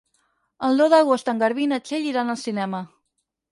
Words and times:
El 0.67 0.81
deu 0.81 0.89
d'agost 0.93 1.29
en 1.35 1.43
Garbí 1.45 1.65
i 1.67 1.69
na 1.75 1.81
Txell 1.85 2.09
iran 2.15 2.35
al 2.35 2.43
cinema. 2.47 2.83